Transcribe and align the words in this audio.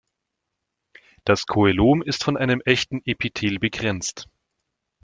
Das 1.25 1.45
Coelom 1.45 2.01
ist 2.01 2.23
von 2.23 2.35
einem 2.35 2.59
echten 2.65 3.03
Epithel 3.05 3.59
begrenzt. 3.59 4.27